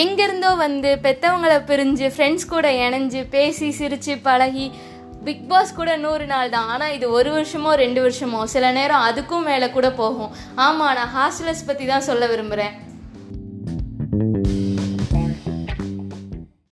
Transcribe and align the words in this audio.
எங்கேருந்தோ 0.00 0.50
வந்து 0.56 0.90
பெற்றவங்களை 1.04 1.58
பிரிஞ்சு 1.68 2.06
ஃப்ரெண்ட்ஸ் 2.14 2.50
கூட 2.52 2.66
இணைஞ்சு 2.84 3.20
பேசி 3.34 3.68
சிரித்து 3.78 4.14
பழகி 4.26 4.66
பிக் 5.26 5.46
பாஸ் 5.50 5.76
கூட 5.78 5.90
நூறு 6.02 6.26
நாள் 6.32 6.52
தான். 6.54 6.68
ஆனால் 6.74 6.94
இது 6.96 7.06
ஒரு 7.18 7.30
வருஷமோ 7.36 7.72
ரெண்டு 7.82 8.00
வருஷமோ 8.06 8.40
சில 8.54 8.72
நேரம் 8.78 9.06
அதுக்கும் 9.08 9.48
மேலே 9.50 9.68
கூட 9.76 9.88
போகும். 10.02 10.30
ஆமாம் 10.66 10.94
நான் 10.98 11.14
ஹாஸ்டலர்ஸ் 11.18 11.66
பற்றி 11.70 11.86
தான் 11.92 12.06
சொல்ல 12.10 12.26
விரும்புகிறேன் 12.34 12.74